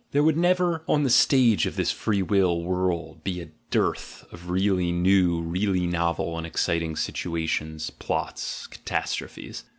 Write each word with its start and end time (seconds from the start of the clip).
There 0.13 0.23
would 0.23 0.35
never 0.35 0.83
on 0.87 1.03
the 1.03 1.11
stage 1.11 1.67
of 1.67 1.75
this 1.75 1.91
free 1.91 2.23
will 2.23 2.63
world 2.63 3.23
be 3.23 3.39
a 3.39 3.51
dearth 3.69 4.25
of 4.31 4.49
really 4.49 4.91
new, 4.91 5.43
really 5.43 5.85
novel 5.85 6.39
and 6.39 6.47
exciting 6.47 6.95
situ 6.95 7.33
ations, 7.33 7.91
plots, 7.99 8.65
catastrophes. 8.65 9.63